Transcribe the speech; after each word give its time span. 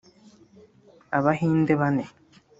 Abahinde 1.17 1.73
bane 1.81 2.03